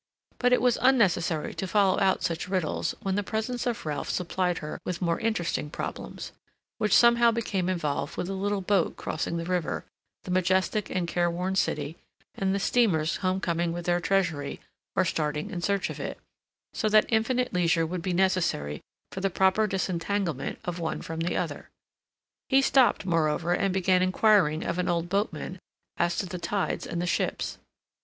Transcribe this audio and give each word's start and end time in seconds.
But 0.39 0.51
it 0.51 0.63
was 0.63 0.79
unnecessary 0.81 1.53
to 1.53 1.67
follow 1.67 1.99
out 1.99 2.23
such 2.23 2.47
riddles 2.49 2.95
when 3.03 3.13
the 3.13 3.21
presence 3.21 3.67
of 3.67 3.85
Ralph 3.85 4.09
supplied 4.09 4.57
her 4.57 4.79
with 4.83 4.99
more 4.99 5.19
interesting 5.19 5.69
problems, 5.69 6.31
which 6.79 6.95
somehow 6.97 7.29
became 7.29 7.69
involved 7.69 8.17
with 8.17 8.25
the 8.25 8.33
little 8.33 8.61
boat 8.61 8.97
crossing 8.97 9.37
the 9.37 9.45
river, 9.45 9.85
the 10.23 10.31
majestic 10.31 10.89
and 10.89 11.07
careworn 11.07 11.55
City, 11.55 11.97
and 12.33 12.55
the 12.55 12.59
steamers 12.59 13.17
homecoming 13.17 13.73
with 13.73 13.85
their 13.85 13.99
treasury, 14.01 14.59
or 14.95 15.05
starting 15.05 15.51
in 15.51 15.61
search 15.61 15.91
of 15.91 15.99
it, 15.99 16.17
so 16.73 16.89
that 16.89 17.05
infinite 17.09 17.53
leisure 17.53 17.85
would 17.85 18.01
be 18.01 18.11
necessary 18.11 18.81
for 19.11 19.21
the 19.21 19.29
proper 19.29 19.67
disentanglement 19.67 20.57
of 20.65 20.79
one 20.79 21.03
from 21.03 21.19
the 21.19 21.37
other. 21.37 21.69
He 22.49 22.63
stopped, 22.63 23.05
moreover, 23.05 23.53
and 23.53 23.71
began 23.71 24.01
inquiring 24.01 24.63
of 24.63 24.79
an 24.79 24.89
old 24.89 25.09
boatman 25.09 25.59
as 25.97 26.17
to 26.17 26.25
the 26.25 26.39
tides 26.39 26.87
and 26.87 26.99
the 26.99 27.05
ships. 27.05 27.59